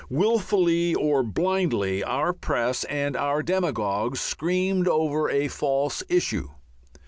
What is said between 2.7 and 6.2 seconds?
and our demagogues screamed over a false